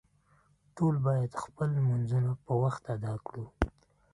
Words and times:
ټول 0.75 0.95
باید 1.07 1.31
خپل 1.43 1.67
لمونځونه 1.77 2.31
په 2.45 2.53
وخت 2.63 2.83
ادا 2.95 3.13
کړو 3.25 3.45